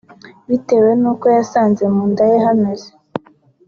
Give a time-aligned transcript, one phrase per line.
[0.49, 2.89] bitewe n’uko yasanze mu nda ye hameze